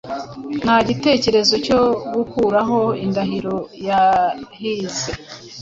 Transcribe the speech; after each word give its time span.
Nta 0.61 0.77
gitekerezo 0.89 1.55
cyo 1.65 1.81
gukuraho 2.13 2.79
indahiro 3.05 3.55
yahize 3.87 5.09